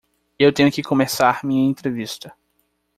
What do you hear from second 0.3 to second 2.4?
Eu tenho que começar minha entrevista.